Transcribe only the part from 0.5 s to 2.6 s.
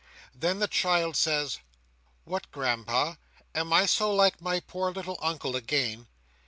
the child says: "What,